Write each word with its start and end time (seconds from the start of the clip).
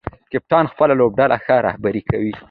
کپتان 0.31 0.65
خپله 0.71 0.93
لوبډله 0.99 1.37
ښه 1.45 1.55
رهبري 1.67 2.01
کوي. 2.09 2.33